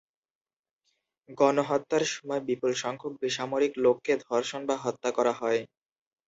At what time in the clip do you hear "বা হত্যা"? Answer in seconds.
4.69-5.09